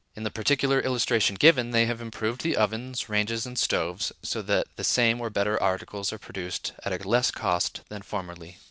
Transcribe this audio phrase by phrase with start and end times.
[0.15, 4.65] In the particular illustration given they have improved the ovens, ranges, and stoves, so that
[4.75, 8.57] the same or better articles are produced at a less cost than formerly.